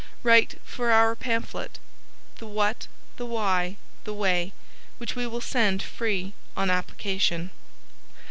[0.23, 1.77] Write for our pamphlet.
[2.39, 4.51] "The What, The Why, The Way,"
[4.97, 7.51] which will we sent free on application.